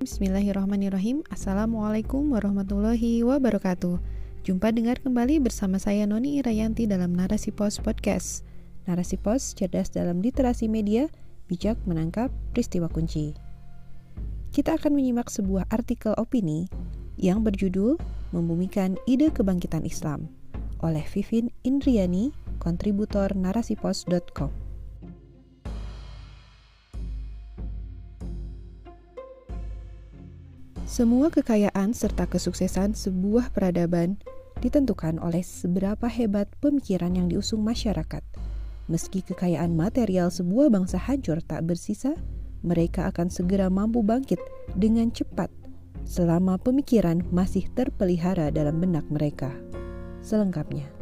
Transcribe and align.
Bismillahirrahmanirrahim. 0.00 1.20
Assalamualaikum 1.28 2.32
warahmatullahi 2.32 3.20
wabarakatuh. 3.20 4.00
Jumpa 4.48 4.72
dengar 4.72 4.96
kembali 4.96 5.44
bersama 5.44 5.76
saya 5.76 6.08
Noni 6.08 6.40
Irayanti 6.40 6.88
dalam 6.88 7.12
Narasi 7.12 7.52
Pos 7.52 7.76
Podcast. 7.76 8.40
Narasi 8.88 9.20
Pos 9.20 9.52
cerdas 9.52 9.92
dalam 9.92 10.24
literasi 10.24 10.72
media 10.72 11.04
Bijak 11.52 11.76
menangkap 11.84 12.32
peristiwa 12.56 12.88
kunci. 12.88 13.36
Kita 14.56 14.80
akan 14.80 14.96
menyimak 14.96 15.28
sebuah 15.28 15.68
artikel 15.68 16.16
opini 16.16 16.64
Yang 17.20 17.52
berjudul 17.52 17.92
Membumikan 18.32 18.96
Ide 19.04 19.28
Kebangkitan 19.28 19.84
Islam 19.84 20.32
Oleh 20.80 21.04
Vivin 21.12 21.52
Indriani, 21.60 22.32
kontributor 22.56 23.36
narasipos.com 23.36 24.59
Semua 30.90 31.30
kekayaan 31.30 31.94
serta 31.94 32.26
kesuksesan 32.26 32.98
sebuah 32.98 33.54
peradaban 33.54 34.18
ditentukan 34.58 35.22
oleh 35.22 35.38
seberapa 35.38 36.10
hebat 36.10 36.50
pemikiran 36.58 37.14
yang 37.14 37.30
diusung 37.30 37.62
masyarakat. 37.62 38.26
Meski 38.90 39.22
kekayaan 39.22 39.78
material 39.78 40.34
sebuah 40.34 40.66
bangsa 40.66 40.98
hancur 40.98 41.38
tak 41.46 41.62
bersisa, 41.62 42.18
mereka 42.66 43.06
akan 43.06 43.30
segera 43.30 43.70
mampu 43.70 44.02
bangkit 44.02 44.42
dengan 44.74 45.14
cepat 45.14 45.54
selama 46.02 46.58
pemikiran 46.58 47.22
masih 47.30 47.70
terpelihara 47.70 48.50
dalam 48.50 48.82
benak 48.82 49.06
mereka. 49.14 49.54
Selengkapnya. 50.26 50.99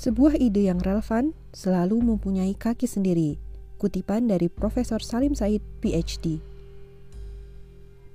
Sebuah 0.00 0.40
ide 0.40 0.64
yang 0.64 0.80
relevan 0.80 1.36
selalu 1.52 2.00
mempunyai 2.00 2.56
kaki 2.56 2.88
sendiri. 2.88 3.36
Kutipan 3.76 4.32
dari 4.32 4.48
Profesor 4.48 4.96
Salim 4.96 5.36
Said, 5.36 5.60
PhD. 5.84 6.40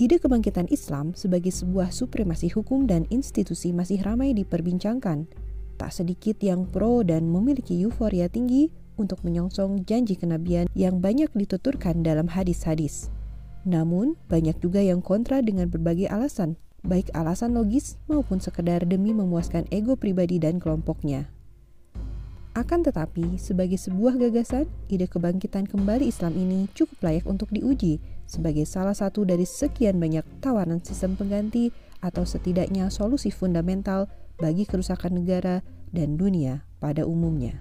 Ide 0.02 0.18
kebangkitan 0.18 0.66
Islam 0.74 1.14
sebagai 1.14 1.54
sebuah 1.54 1.94
supremasi 1.94 2.50
hukum 2.58 2.90
dan 2.90 3.06
institusi 3.14 3.70
masih 3.70 4.02
ramai 4.02 4.34
diperbincangkan. 4.34 5.30
Tak 5.78 5.94
sedikit 5.94 6.42
yang 6.42 6.66
pro 6.66 7.06
dan 7.06 7.30
memiliki 7.30 7.78
euforia 7.78 8.34
tinggi 8.34 8.74
untuk 8.98 9.22
menyongsong 9.22 9.86
janji 9.86 10.18
kenabian 10.18 10.66
yang 10.74 10.98
banyak 10.98 11.30
dituturkan 11.38 12.02
dalam 12.02 12.26
hadis-hadis. 12.26 13.14
Namun, 13.62 14.18
banyak 14.26 14.58
juga 14.58 14.82
yang 14.82 15.06
kontra 15.06 15.38
dengan 15.46 15.70
berbagai 15.70 16.10
alasan, 16.10 16.58
baik 16.82 17.14
alasan 17.14 17.54
logis 17.54 18.02
maupun 18.10 18.42
sekedar 18.42 18.90
demi 18.90 19.14
memuaskan 19.14 19.70
ego 19.70 19.94
pribadi 19.94 20.42
dan 20.42 20.58
kelompoknya. 20.58 21.35
Akan 22.56 22.88
tetapi, 22.88 23.36
sebagai 23.36 23.76
sebuah 23.76 24.16
gagasan, 24.16 24.72
ide 24.88 25.12
kebangkitan 25.12 25.68
kembali 25.68 26.08
Islam 26.08 26.40
ini 26.40 26.72
cukup 26.72 27.04
layak 27.04 27.28
untuk 27.28 27.52
diuji 27.52 28.00
sebagai 28.24 28.64
salah 28.64 28.96
satu 28.96 29.28
dari 29.28 29.44
sekian 29.44 30.00
banyak 30.00 30.24
tawaran 30.40 30.80
sistem 30.80 31.20
pengganti 31.20 31.76
atau 32.00 32.24
setidaknya 32.24 32.88
solusi 32.88 33.28
fundamental 33.28 34.08
bagi 34.40 34.64
kerusakan 34.64 35.20
negara 35.20 35.68
dan 35.92 36.16
dunia 36.16 36.64
pada 36.80 37.04
umumnya. 37.04 37.60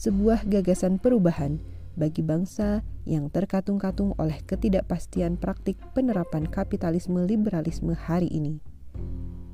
Sebuah 0.00 0.48
gagasan 0.48 0.96
perubahan 0.96 1.60
bagi 1.92 2.24
bangsa 2.24 2.80
yang 3.04 3.28
terkatung-katung 3.28 4.16
oleh 4.16 4.40
ketidakpastian 4.48 5.36
praktik 5.36 5.76
penerapan 5.92 6.48
kapitalisme 6.48 7.20
liberalisme 7.20 7.92
hari 7.92 8.32
ini. 8.32 8.64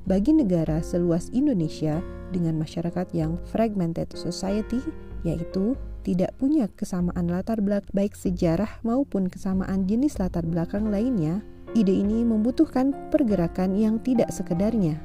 Bagi 0.03 0.35
negara 0.35 0.83
seluas 0.83 1.31
Indonesia 1.31 2.03
dengan 2.35 2.59
masyarakat 2.59 3.15
yang 3.15 3.39
fragmented 3.47 4.11
society, 4.11 4.83
yaitu 5.23 5.79
tidak 6.03 6.35
punya 6.35 6.67
kesamaan 6.75 7.31
latar 7.31 7.63
belakang 7.63 7.87
baik 7.95 8.11
sejarah 8.11 8.83
maupun 8.83 9.31
kesamaan 9.31 9.87
jenis 9.87 10.19
latar 10.19 10.43
belakang 10.43 10.91
lainnya, 10.91 11.39
ide 11.71 11.95
ini 11.95 12.27
membutuhkan 12.27 12.91
pergerakan 13.15 13.79
yang 13.79 13.95
tidak 14.03 14.27
sekedarnya. 14.35 14.99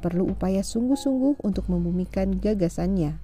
Perlu 0.00 0.32
upaya 0.32 0.64
sungguh-sungguh 0.64 1.44
untuk 1.44 1.68
membumikan 1.68 2.40
gagasannya. 2.40 3.20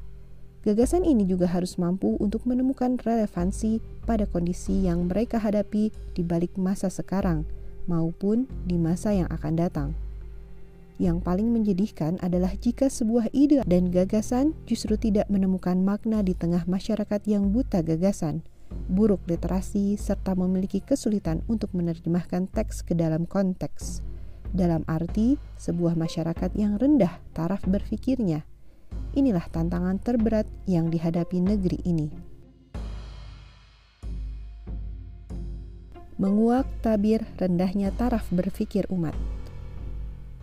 Gagasan 0.60 1.08
ini 1.08 1.24
juga 1.24 1.48
harus 1.48 1.80
mampu 1.80 2.20
untuk 2.20 2.44
menemukan 2.44 3.00
relevansi 3.00 3.80
pada 4.04 4.28
kondisi 4.28 4.84
yang 4.84 5.08
mereka 5.08 5.40
hadapi 5.40 5.88
di 5.88 6.20
balik 6.20 6.52
masa 6.60 6.92
sekarang 6.92 7.48
maupun 7.88 8.44
di 8.68 8.76
masa 8.76 9.16
yang 9.16 9.28
akan 9.32 9.56
datang. 9.56 10.03
Yang 10.94 11.26
paling 11.26 11.50
menjadikan 11.50 12.22
adalah 12.22 12.54
jika 12.54 12.86
sebuah 12.86 13.34
ide 13.34 13.66
dan 13.66 13.90
gagasan 13.90 14.54
justru 14.62 14.94
tidak 14.94 15.26
menemukan 15.26 15.74
makna 15.82 16.22
di 16.22 16.38
tengah 16.38 16.62
masyarakat 16.70 17.18
yang 17.26 17.50
buta 17.50 17.82
gagasan, 17.82 18.46
buruk 18.86 19.18
literasi, 19.26 19.98
serta 19.98 20.38
memiliki 20.38 20.78
kesulitan 20.78 21.42
untuk 21.50 21.74
menerjemahkan 21.74 22.46
teks 22.46 22.86
ke 22.86 22.94
dalam 22.94 23.26
konteks. 23.26 24.06
Dalam 24.54 24.86
arti, 24.86 25.34
sebuah 25.58 25.98
masyarakat 25.98 26.54
yang 26.54 26.78
rendah 26.78 27.18
taraf 27.34 27.66
berfikirnya. 27.66 28.46
Inilah 29.18 29.50
tantangan 29.50 29.98
terberat 29.98 30.46
yang 30.70 30.94
dihadapi 30.94 31.42
negeri 31.42 31.82
ini. 31.82 32.08
Menguak 36.14 36.70
tabir 36.86 37.26
rendahnya 37.34 37.90
taraf 37.90 38.30
berfikir 38.30 38.86
umat. 38.94 39.33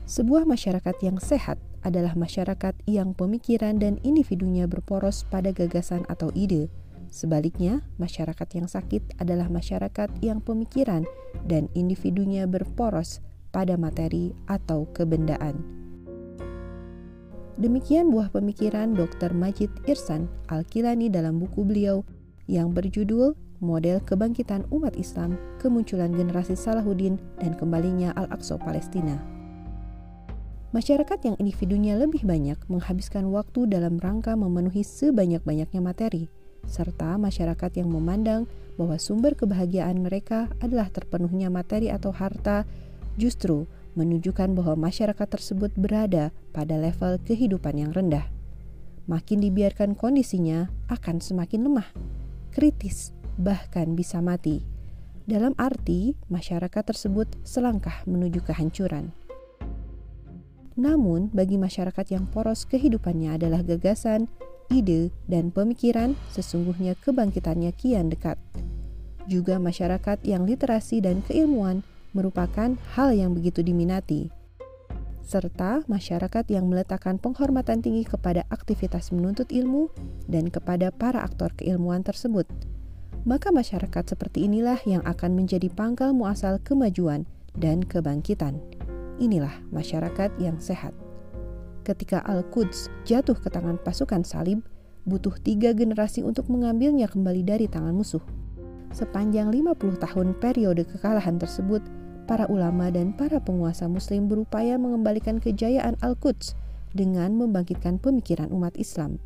Sebuah 0.06 0.44
masyarakat 0.50 0.95
yang 1.06 1.22
sehat 1.22 1.62
adalah 1.81 2.13
masyarakat 2.13 2.78
yang 2.85 3.13
pemikiran 3.17 3.81
dan 3.81 3.97
individunya 4.06 4.69
berporos 4.69 5.25
pada 5.29 5.50
gagasan 5.53 6.06
atau 6.09 6.29
ide. 6.38 6.69
Sebaliknya, 7.12 7.84
masyarakat 8.00 8.47
yang 8.56 8.67
sakit 8.72 9.19
adalah 9.19 9.51
masyarakat 9.51 10.09
yang 10.23 10.39
pemikiran 10.39 11.03
dan 11.44 11.67
individunya 11.75 12.47
berporos 12.47 13.19
pada 13.51 13.75
materi 13.75 14.31
atau 14.47 14.88
kebendaan. 14.95 15.59
Demikian 17.59 18.09
buah 18.09 18.31
pemikiran 18.31 18.95
Dr. 18.95 19.35
Majid 19.35 19.69
Irsan 19.85 20.31
Al-Kilani 20.50 21.12
dalam 21.12 21.38
buku 21.38 21.62
beliau 21.68 22.01
yang 22.47 22.72
berjudul 22.73 23.35
Model 23.62 24.01
Kebangkitan 24.01 24.66
Umat 24.73 24.97
Islam, 24.97 25.38
Kemunculan 25.62 26.16
Generasi 26.16 26.57
Salahuddin 26.57 27.22
dan 27.38 27.53
Kembalinya 27.53 28.16
Al-Aqsa 28.18 28.57
Palestina. 28.57 29.31
Masyarakat 30.71 31.19
yang 31.27 31.35
individunya 31.35 31.99
lebih 31.99 32.23
banyak 32.23 32.55
menghabiskan 32.71 33.27
waktu 33.27 33.67
dalam 33.67 33.99
rangka 33.99 34.39
memenuhi 34.39 34.87
sebanyak-banyaknya 34.87 35.83
materi, 35.83 36.31
serta 36.63 37.19
masyarakat 37.19 37.75
yang 37.75 37.91
memandang 37.91 38.47
bahwa 38.79 38.95
sumber 38.95 39.35
kebahagiaan 39.35 39.99
mereka 39.99 40.47
adalah 40.63 40.87
terpenuhnya 40.87 41.51
materi 41.51 41.91
atau 41.91 42.15
harta, 42.15 42.63
justru 43.19 43.67
menunjukkan 43.99 44.55
bahwa 44.55 44.87
masyarakat 44.87 45.27
tersebut 45.27 45.75
berada 45.75 46.31
pada 46.55 46.79
level 46.79 47.19
kehidupan 47.19 47.75
yang 47.75 47.91
rendah. 47.91 48.31
Makin 49.11 49.43
dibiarkan 49.43 49.99
kondisinya 49.99 50.71
akan 50.88 51.19
semakin 51.19 51.67
lemah, 51.67 51.91
kritis, 52.55 53.11
bahkan 53.35 53.91
bisa 53.91 54.23
mati. 54.23 54.63
Dalam 55.27 55.51
arti, 55.59 56.15
masyarakat 56.31 56.83
tersebut 56.95 57.27
selangkah 57.43 58.07
menuju 58.07 58.39
kehancuran. 58.47 59.11
Namun, 60.79 61.27
bagi 61.35 61.59
masyarakat 61.59 62.15
yang 62.15 62.27
poros 62.31 62.63
kehidupannya 62.67 63.35
adalah 63.35 63.59
gagasan, 63.63 64.31
ide, 64.71 65.11
dan 65.27 65.51
pemikiran, 65.51 66.15
sesungguhnya 66.31 66.95
kebangkitannya 67.00 67.75
kian 67.75 68.07
dekat. 68.07 68.39
Juga 69.27 69.59
masyarakat 69.59 70.23
yang 70.23 70.47
literasi 70.47 71.03
dan 71.03 71.19
keilmuan 71.27 71.83
merupakan 72.12 72.75
hal 72.95 73.09
yang 73.15 73.31
begitu 73.35 73.63
diminati, 73.63 74.31
serta 75.31 75.88
masyarakat 75.88 76.44
yang 76.51 76.68
meletakkan 76.68 77.15
penghormatan 77.15 77.79
tinggi 77.79 78.03
kepada 78.03 78.44
aktivitas 78.51 79.15
menuntut 79.15 79.47
ilmu 79.47 79.88
dan 80.27 80.51
kepada 80.51 80.91
para 80.91 81.24
aktor 81.24 81.56
keilmuan 81.56 82.03
tersebut. 82.03 82.44
Maka 83.24 83.53
masyarakat 83.53 84.12
seperti 84.12 84.50
inilah 84.50 84.81
yang 84.83 85.06
akan 85.07 85.38
menjadi 85.39 85.71
pangkal 85.71 86.12
muasal 86.12 86.59
kemajuan 86.59 87.24
dan 87.56 87.79
kebangkitan. 87.85 88.59
Inilah 89.21 89.53
masyarakat 89.69 90.33
yang 90.41 90.57
sehat. 90.57 90.97
Ketika 91.85 92.25
Al-Quds 92.25 92.89
jatuh 93.06 93.38
ke 93.38 93.53
tangan 93.53 93.77
pasukan 93.77 94.25
salib, 94.25 94.65
butuh 95.06 95.38
tiga 95.45 95.77
generasi 95.77 96.25
untuk 96.25 96.50
mengambilnya 96.50 97.06
kembali 97.06 97.45
dari 97.45 97.69
tangan 97.69 97.94
musuh. 97.94 98.21
Sepanjang 98.89 99.53
50 99.53 99.77
tahun 100.01 100.33
periode 100.41 100.89
kekalahan 100.89 101.38
tersebut, 101.38 101.85
para 102.25 102.50
ulama 102.50 102.89
dan 102.89 103.13
para 103.13 103.38
penguasa 103.38 103.85
muslim 103.85 104.25
berupaya 104.25 104.81
mengembalikan 104.81 105.38
kejayaan 105.38 106.01
Al-Quds 106.01 106.57
dengan 106.97 107.38
membangkitkan 107.38 108.01
pemikiran 108.01 108.50
umat 108.50 108.74
Islam. 108.74 109.21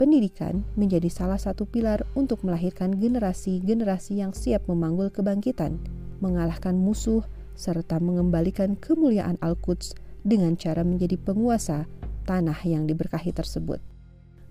Pendidikan 0.00 0.64
menjadi 0.74 1.06
salah 1.12 1.38
satu 1.38 1.68
pilar 1.68 2.02
untuk 2.16 2.42
melahirkan 2.48 2.96
generasi-generasi 2.96 4.24
yang 4.24 4.32
siap 4.32 4.66
memanggul 4.66 5.12
kebangkitan, 5.12 5.78
mengalahkan 6.18 6.74
musuh, 6.74 7.22
serta 7.54 8.02
mengembalikan 8.02 8.74
kemuliaan 8.78 9.38
Al-Quds 9.42 9.94
dengan 10.22 10.54
cara 10.58 10.82
menjadi 10.82 11.18
penguasa 11.18 11.86
tanah 12.26 12.58
yang 12.66 12.86
diberkahi 12.86 13.34
tersebut. 13.34 13.82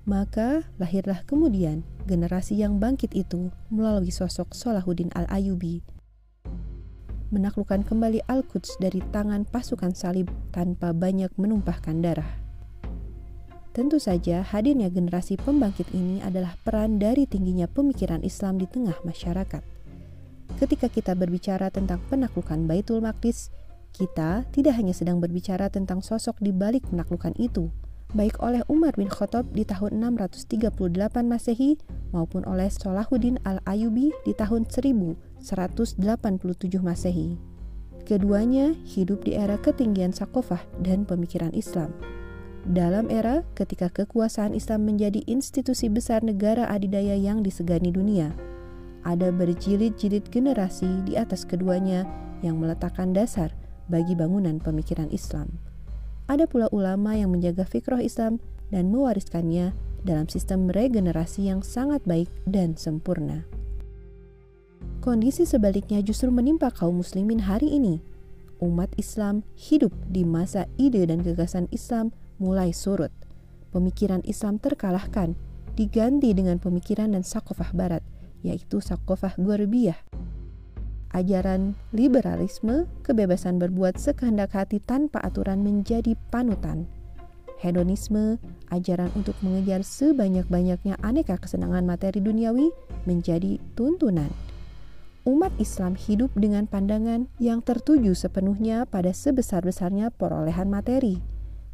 Maka 0.03 0.67
lahirlah 0.81 1.23
kemudian 1.23 1.87
generasi 2.07 2.59
yang 2.59 2.79
bangkit 2.79 3.15
itu 3.15 3.51
melalui 3.71 4.11
sosok 4.11 4.51
Salahuddin 4.51 5.11
Al-Ayubi 5.15 5.83
menaklukkan 7.33 7.81
kembali 7.81 8.21
Al-Quds 8.29 8.77
dari 8.77 9.01
tangan 9.09 9.49
pasukan 9.49 9.97
salib 9.97 10.29
tanpa 10.53 10.93
banyak 10.93 11.33
menumpahkan 11.33 11.97
darah. 12.05 12.29
Tentu 13.73 13.97
saja 13.97 14.45
hadirnya 14.45 14.93
generasi 14.93 15.33
pembangkit 15.41 15.89
ini 15.97 16.21
adalah 16.21 16.53
peran 16.61 17.01
dari 17.01 17.25
tingginya 17.25 17.65
pemikiran 17.65 18.21
Islam 18.21 18.61
di 18.61 18.69
tengah 18.69 19.01
masyarakat. 19.01 19.72
Ketika 20.59 20.87
kita 20.87 21.13
berbicara 21.17 21.67
tentang 21.73 21.99
penaklukan 22.07 22.67
Baitul 22.69 23.03
Maqdis, 23.03 23.51
kita 23.93 24.47
tidak 24.49 24.73
hanya 24.79 24.95
sedang 24.95 25.21
berbicara 25.21 25.69
tentang 25.69 26.01
sosok 26.01 26.41
di 26.41 26.49
balik 26.49 26.87
penaklukan 26.89 27.37
itu, 27.37 27.69
baik 28.13 28.41
oleh 28.41 28.61
Umar 28.69 28.93
bin 28.97 29.09
Khattab 29.09 29.49
di 29.53 29.65
tahun 29.65 30.01
638 30.01 30.73
Masehi 31.25 31.77
maupun 32.13 32.45
oleh 32.45 32.69
Salahuddin 32.69 33.41
Al-Ayubi 33.45 34.13
di 34.25 34.33
tahun 34.33 34.69
1187 34.69 35.43
Masehi. 36.81 37.37
Keduanya 38.03 38.75
hidup 38.83 39.25
di 39.25 39.33
era 39.33 39.55
ketinggian 39.57 40.13
sakofah 40.13 40.61
dan 40.81 41.05
pemikiran 41.05 41.53
Islam. 41.55 41.93
Dalam 42.63 43.11
era 43.11 43.43
ketika 43.59 43.91
kekuasaan 43.91 44.55
Islam 44.55 44.87
menjadi 44.87 45.19
institusi 45.27 45.91
besar 45.91 46.23
negara 46.23 46.67
adidaya 46.71 47.15
yang 47.15 47.43
disegani 47.43 47.91
dunia, 47.91 48.31
ada 49.03 49.31
berjilid-jilid 49.31 50.31
generasi 50.31 51.03
di 51.03 51.19
atas 51.19 51.43
keduanya 51.43 52.07
yang 52.43 52.59
meletakkan 52.59 53.11
dasar 53.11 53.51
bagi 53.91 54.15
bangunan 54.15 54.59
pemikiran 54.59 55.11
Islam. 55.11 55.59
Ada 56.31 56.47
pula 56.47 56.71
ulama 56.71 57.15
yang 57.19 57.35
menjaga 57.35 57.67
fikroh 57.67 57.99
Islam 57.99 58.39
dan 58.71 58.91
mewariskannya 58.91 59.75
dalam 60.07 60.27
sistem 60.31 60.71
regenerasi 60.71 61.51
yang 61.51 61.63
sangat 61.63 62.03
baik 62.07 62.31
dan 62.47 62.79
sempurna. 62.79 63.43
Kondisi 65.03 65.43
sebaliknya 65.43 65.99
justru 65.99 66.31
menimpa 66.31 66.71
kaum 66.71 67.03
muslimin 67.03 67.43
hari 67.43 67.75
ini. 67.75 67.99
Umat 68.63 68.95
Islam 68.95 69.43
hidup 69.59 69.91
di 70.07 70.23
masa 70.23 70.63
ide 70.79 71.03
dan 71.03 71.19
gagasan 71.19 71.67
Islam 71.75 72.15
mulai 72.39 72.71
surut. 72.71 73.11
Pemikiran 73.75 74.23
Islam 74.23 74.63
terkalahkan, 74.63 75.35
diganti 75.75 76.31
dengan 76.31 76.55
pemikiran 76.55 77.11
dan 77.11 77.27
sakofah 77.27 77.75
barat, 77.75 78.03
yaitu 78.43 78.83
sakofah 78.83 79.33
gorbiyah 79.39 79.97
ajaran 81.13 81.77
liberalisme, 81.93 82.89
kebebasan 83.05 83.61
berbuat 83.61 84.01
sekehendak 84.01 84.57
hati 84.57 84.81
tanpa 84.81 85.21
aturan 85.21 85.61
menjadi 85.61 86.17
panutan. 86.33 86.89
Hedonisme, 87.61 88.41
ajaran 88.73 89.07
untuk 89.15 89.39
mengejar 89.39 89.87
sebanyak-banyaknya 89.87 90.99
aneka 90.99 91.39
kesenangan 91.39 91.87
materi 91.87 92.19
duniawi 92.19 92.75
menjadi 93.07 93.61
tuntunan. 93.79 94.27
Umat 95.23 95.55
Islam 95.55 95.95
hidup 95.95 96.35
dengan 96.35 96.67
pandangan 96.67 97.31
yang 97.39 97.63
tertuju 97.63 98.11
sepenuhnya 98.11 98.83
pada 98.83 99.15
sebesar-besarnya 99.15 100.11
perolehan 100.11 100.67
materi. 100.67 101.23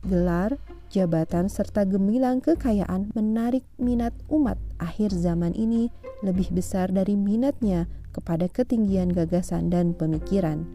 Gelar, 0.06 0.62
jabatan, 0.90 1.48
serta 1.48 1.86
gemilang 1.86 2.42
kekayaan 2.42 3.14
menarik 3.14 3.64
minat 3.78 4.12
umat 4.28 4.58
akhir 4.82 5.14
zaman 5.14 5.54
ini 5.54 5.94
lebih 6.26 6.52
besar 6.52 6.90
dari 6.92 7.14
minatnya 7.16 7.88
kepada 8.12 8.50
ketinggian 8.50 9.14
gagasan 9.14 9.70
dan 9.70 9.94
pemikiran. 9.94 10.66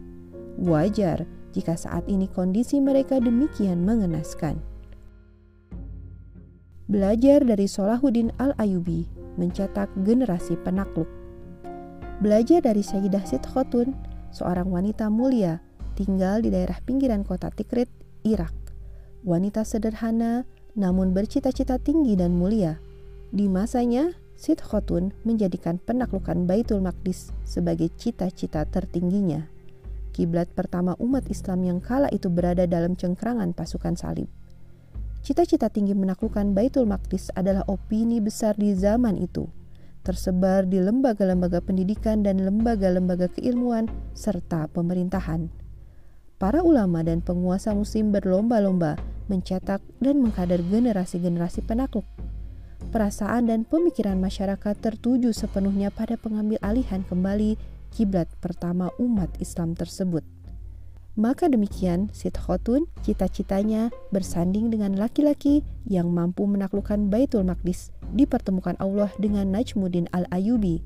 Wajar 0.55 1.27
jika 1.51 1.75
saat 1.75 2.07
ini 2.07 2.31
kondisi 2.31 2.79
mereka 2.79 3.19
demikian 3.19 3.83
mengenaskan. 3.83 4.59
Belajar 6.87 7.43
dari 7.43 7.67
Solahuddin 7.67 8.31
Al-Ayubi 8.39 9.09
mencetak 9.35 9.91
generasi 10.07 10.55
penakluk. 10.63 11.09
Belajar 12.23 12.63
dari 12.63 12.79
Sayyidah 12.79 13.27
Sid 13.27 13.43
Khotun, 13.43 13.91
seorang 14.31 14.71
wanita 14.71 15.11
mulia 15.11 15.59
tinggal 15.95 16.43
di 16.43 16.51
daerah 16.51 16.77
pinggiran 16.83 17.23
kota 17.23 17.51
Tikrit, 17.51 17.87
Irak. 18.27 18.64
Wanita 19.25 19.65
sederhana 19.65 20.45
namun 20.77 21.09
bercita-cita 21.09 21.81
tinggi 21.81 22.13
dan 22.13 22.37
mulia. 22.37 22.77
Di 23.33 23.49
masanya, 23.49 24.13
Sid 24.37 24.61
Khotun 24.61 25.17
menjadikan 25.25 25.81
penaklukan 25.81 26.45
Baitul 26.45 26.85
Maqdis 26.85 27.33
sebagai 27.41 27.89
cita-cita 27.97 28.69
tertingginya. 28.69 29.49
Kiblat 30.13 30.53
pertama 30.53 30.93
umat 31.01 31.25
Islam 31.25 31.65
yang 31.65 31.79
kala 31.81 32.05
itu 32.13 32.29
berada 32.29 32.69
dalam 32.69 32.93
cengkrangan 32.93 33.57
pasukan 33.57 33.97
salib. 33.97 34.29
Cita-cita 35.25 35.73
tinggi 35.73 35.97
menaklukkan 35.97 36.53
Baitul 36.53 36.85
Maqdis 36.85 37.33
adalah 37.33 37.65
opini 37.65 38.21
besar 38.21 38.53
di 38.53 38.77
zaman 38.77 39.17
itu, 39.17 39.49
tersebar 40.05 40.69
di 40.69 40.77
lembaga-lembaga 40.77 41.65
pendidikan 41.65 42.21
dan 42.21 42.45
lembaga-lembaga 42.45 43.33
keilmuan 43.33 43.89
serta 44.13 44.69
pemerintahan. 44.69 45.49
Para 46.37 46.61
ulama 46.61 47.01
dan 47.01 47.25
penguasa 47.25 47.73
muslim 47.73 48.13
berlomba-lomba 48.13 49.14
mencetak 49.31 49.81
dan 50.01 50.21
mengkader 50.21 50.61
generasi-generasi 50.61 51.65
penakluk 51.65 52.05
perasaan 52.95 53.49
dan 53.49 53.67
pemikiran 53.67 54.15
masyarakat 54.21 54.75
tertuju 54.79 55.35
sepenuhnya 55.35 55.91
pada 55.91 56.15
pengambil 56.15 56.55
alihan 56.63 57.03
kembali 57.03 57.57
kiblat 57.91 58.31
pertama 58.39 58.91
umat 58.99 59.31
Islam 59.43 59.73
tersebut. 59.73 60.23
Maka 61.15 61.47
demikian, 61.47 62.11
Sid 62.11 62.35
Khotun 62.35 62.91
cita-citanya 63.07 63.87
bersanding 64.11 64.67
dengan 64.67 64.99
laki-laki 64.99 65.63
yang 65.87 66.11
mampu 66.11 66.43
menaklukkan 66.43 67.07
Baitul 67.07 67.47
Maqdis 67.47 67.95
dipertemukan 68.11 68.75
Allah 68.83 69.07
dengan 69.15 69.47
Najmuddin 69.47 70.11
Al-Ayubi, 70.11 70.83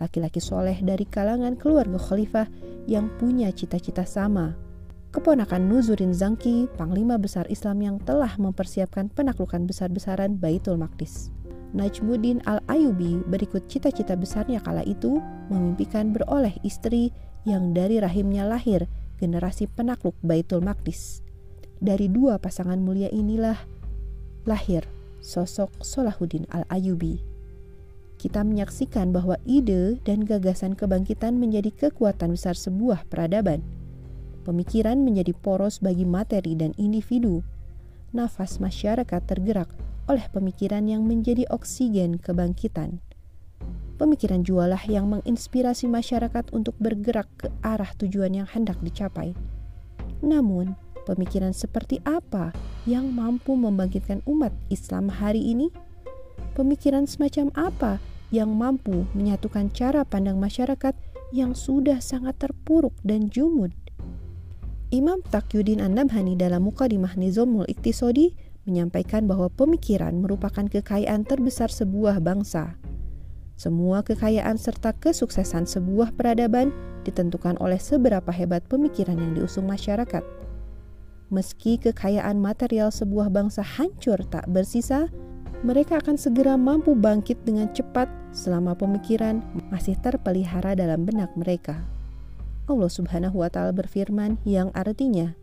laki-laki 0.00 0.40
soleh 0.40 0.80
dari 0.80 1.04
kalangan 1.04 1.60
keluarga 1.60 2.00
khalifah 2.00 2.48
yang 2.88 3.12
punya 3.20 3.52
cita-cita 3.52 4.08
sama. 4.08 4.56
Keponakan 5.16 5.72
Nuzurin 5.72 6.12
Zangki, 6.12 6.68
panglima 6.76 7.16
besar 7.16 7.48
Islam 7.48 7.80
yang 7.80 7.96
telah 8.04 8.36
mempersiapkan 8.36 9.08
penaklukan 9.08 9.64
besar-besaran 9.64 10.36
Baitul 10.36 10.76
Maqdis. 10.76 11.32
Najmuddin 11.72 12.44
Al-Ayubi 12.44 13.24
berikut 13.24 13.64
cita-cita 13.64 14.12
besarnya 14.12 14.60
kala 14.60 14.84
itu 14.84 15.16
memimpikan 15.48 16.12
beroleh 16.12 16.60
istri 16.60 17.16
yang 17.48 17.72
dari 17.72 17.96
rahimnya 17.96 18.44
lahir 18.44 18.84
generasi 19.16 19.64
penakluk 19.72 20.12
Baitul 20.20 20.60
Maqdis. 20.60 21.24
Dari 21.80 22.12
dua 22.12 22.36
pasangan 22.36 22.76
mulia 22.76 23.08
inilah 23.08 23.56
lahir 24.44 24.84
sosok 25.24 25.72
Solahuddin 25.80 26.44
Al-Ayubi. 26.52 27.24
Kita 28.20 28.44
menyaksikan 28.44 29.16
bahwa 29.16 29.40
ide 29.48 29.96
dan 30.04 30.28
gagasan 30.28 30.76
kebangkitan 30.76 31.40
menjadi 31.40 31.72
kekuatan 31.72 32.36
besar 32.36 32.52
sebuah 32.52 33.08
peradaban. 33.08 33.64
Pemikiran 34.46 35.02
menjadi 35.02 35.34
poros 35.34 35.82
bagi 35.82 36.06
materi 36.06 36.54
dan 36.54 36.70
individu. 36.78 37.42
Nafas 38.14 38.62
masyarakat 38.62 39.18
tergerak 39.26 39.66
oleh 40.06 40.22
pemikiran 40.30 40.86
yang 40.86 41.02
menjadi 41.02 41.50
oksigen 41.50 42.22
kebangkitan. 42.22 43.02
Pemikiran 43.98 44.46
jualah 44.46 44.78
yang 44.86 45.10
menginspirasi 45.10 45.90
masyarakat 45.90 46.54
untuk 46.54 46.78
bergerak 46.78 47.26
ke 47.34 47.50
arah 47.58 47.90
tujuan 47.98 48.38
yang 48.38 48.46
hendak 48.46 48.78
dicapai. 48.86 49.34
Namun, 50.22 50.78
pemikiran 51.10 51.50
seperti 51.50 51.98
apa 52.06 52.54
yang 52.86 53.10
mampu 53.10 53.58
membangkitkan 53.58 54.22
umat 54.30 54.54
Islam 54.70 55.10
hari 55.10 55.42
ini? 55.42 55.74
Pemikiran 56.54 57.10
semacam 57.10 57.50
apa 57.58 57.98
yang 58.30 58.54
mampu 58.54 59.10
menyatukan 59.10 59.74
cara 59.74 60.06
pandang 60.06 60.38
masyarakat 60.38 60.94
yang 61.34 61.58
sudah 61.58 61.98
sangat 61.98 62.38
terpuruk 62.38 62.94
dan 63.02 63.26
jumud? 63.26 63.74
Imam 64.94 65.18
Taqiyuddin 65.18 65.82
An-Nabhani 65.82 66.38
dalam 66.38 66.62
Mukadimah 66.62 67.18
Nizamul 67.18 67.66
Iktisodi 67.66 68.38
menyampaikan 68.70 69.26
bahwa 69.26 69.50
pemikiran 69.50 70.14
merupakan 70.14 70.62
kekayaan 70.62 71.26
terbesar 71.26 71.74
sebuah 71.74 72.22
bangsa. 72.22 72.78
Semua 73.58 74.06
kekayaan 74.06 74.54
serta 74.54 74.94
kesuksesan 74.94 75.66
sebuah 75.66 76.14
peradaban 76.14 76.70
ditentukan 77.02 77.58
oleh 77.58 77.82
seberapa 77.82 78.30
hebat 78.30 78.62
pemikiran 78.70 79.18
yang 79.18 79.34
diusung 79.34 79.66
masyarakat. 79.66 80.22
Meski 81.34 81.82
kekayaan 81.82 82.38
material 82.38 82.94
sebuah 82.94 83.26
bangsa 83.26 83.66
hancur 83.66 84.22
tak 84.30 84.46
bersisa, 84.46 85.10
mereka 85.66 85.98
akan 85.98 86.14
segera 86.14 86.54
mampu 86.54 86.94
bangkit 86.94 87.42
dengan 87.42 87.74
cepat 87.74 88.06
selama 88.30 88.78
pemikiran 88.78 89.42
masih 89.74 89.98
terpelihara 89.98 90.78
dalam 90.78 91.02
benak 91.02 91.34
mereka. 91.34 91.95
Allah 92.66 92.90
Subhanahu 92.90 93.42
wa 93.42 93.48
Ta'ala 93.50 93.70
berfirman, 93.70 94.42
yang 94.42 94.74
artinya, 94.74 95.38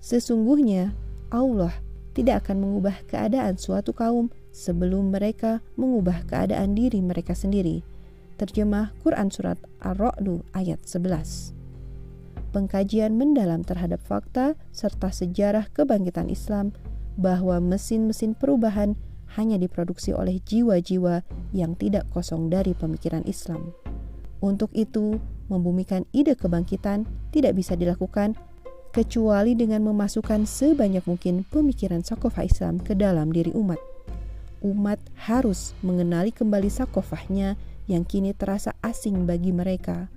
"Sesungguhnya 0.00 0.92
Allah 1.32 1.72
tidak 2.12 2.46
akan 2.46 2.64
mengubah 2.64 2.96
keadaan 3.08 3.56
suatu 3.56 3.96
kaum 3.96 4.28
sebelum 4.52 5.12
mereka 5.12 5.60
mengubah 5.78 6.24
keadaan 6.28 6.74
diri 6.74 6.98
mereka 6.98 7.32
sendiri. 7.36 7.86
Terjemah 8.38 8.94
Quran 9.02 9.30
Surat 9.30 9.58
Ar-Ra'du 9.82 10.46
ayat 10.54 10.82
11 10.86 11.58
pengkajian 12.50 13.14
mendalam 13.14 13.62
terhadap 13.62 14.00
fakta 14.02 14.56
serta 14.72 15.12
sejarah 15.12 15.68
kebangkitan 15.70 16.32
Islam 16.32 16.72
bahwa 17.18 17.60
mesin-mesin 17.60 18.32
perubahan 18.32 18.96
hanya 19.36 19.60
diproduksi 19.60 20.16
oleh 20.16 20.40
jiwa-jiwa 20.40 21.20
yang 21.52 21.76
tidak 21.76 22.08
kosong 22.14 22.48
dari 22.48 22.72
pemikiran 22.72 23.26
Islam. 23.28 23.76
Untuk 24.40 24.72
itu, 24.72 25.20
membumikan 25.48 26.04
ide 26.12 26.36
kebangkitan 26.36 27.08
tidak 27.32 27.56
bisa 27.56 27.74
dilakukan 27.74 28.36
kecuali 28.92 29.52
dengan 29.52 29.84
memasukkan 29.84 30.48
sebanyak 30.48 31.04
mungkin 31.04 31.44
pemikiran 31.48 32.00
sakofah 32.00 32.44
Islam 32.44 32.80
ke 32.80 32.96
dalam 32.96 33.32
diri 33.32 33.52
umat. 33.52 33.80
Umat 34.64 34.98
harus 35.14 35.76
mengenali 35.84 36.34
kembali 36.34 36.66
sakofahnya 36.66 37.54
yang 37.86 38.02
kini 38.04 38.34
terasa 38.34 38.74
asing 38.82 39.24
bagi 39.24 39.54
mereka. 39.54 40.10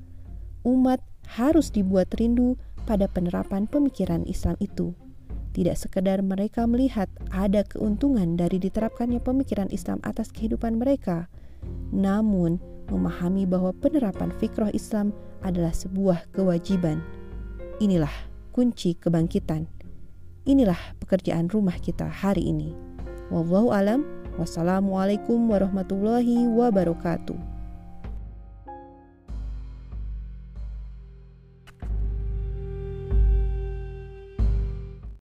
Umat 0.65 0.99
harus 1.37 1.69
dibuat 1.71 2.11
rindu 2.17 2.57
pada 2.83 3.05
penerapan 3.07 3.69
pemikiran 3.69 4.25
Islam 4.25 4.57
itu. 4.57 4.97
Tidak 5.51 5.75
sekedar 5.75 6.23
mereka 6.23 6.63
melihat 6.63 7.11
ada 7.29 7.67
keuntungan 7.67 8.39
dari 8.39 8.55
diterapkannya 8.57 9.19
pemikiran 9.19 9.67
Islam 9.67 9.99
atas 10.01 10.31
kehidupan 10.31 10.79
mereka, 10.79 11.27
namun 11.91 12.63
memahami 12.91 13.47
bahwa 13.47 13.71
penerapan 13.71 14.29
fikroh 14.35 14.69
Islam 14.75 15.15
adalah 15.41 15.71
sebuah 15.71 16.29
kewajiban. 16.35 16.99
Inilah 17.79 18.11
kunci 18.51 18.93
kebangkitan. 18.99 19.65
Inilah 20.45 20.77
pekerjaan 20.99 21.47
rumah 21.49 21.79
kita 21.79 22.05
hari 22.05 22.51
ini. 22.51 22.75
Wallahu 23.31 23.71
alam. 23.71 24.03
Wassalamualaikum 24.35 25.49
warahmatullahi 25.49 26.47
wabarakatuh. 26.51 27.50